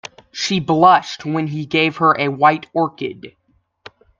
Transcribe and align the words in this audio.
She 0.31 0.59
blushed 0.59 1.25
when 1.25 1.45
he 1.45 1.67
gave 1.67 1.97
her 1.97 2.15
a 2.19 2.27
white 2.29 2.65
orchid. 2.73 3.35